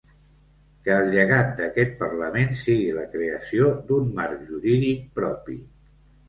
Que 0.85 0.93
el 1.01 1.11
llegat 1.15 1.51
d’aquest 1.59 1.93
parlament 1.99 2.57
sigui 2.61 2.87
la 2.95 3.05
creació 3.13 3.69
d’un 3.91 4.09
marc 4.21 4.43
jurídic 4.49 5.05
propi. 5.21 5.61